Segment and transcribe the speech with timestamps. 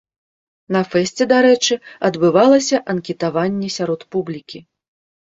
[0.75, 1.77] На фэсце, дарэчы,
[2.09, 4.59] адбывалася анкетаванне сярод публікі.